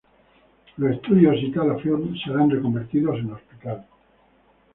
[0.77, 3.85] Los estudios Itala Film serán reconvertidos en hospital.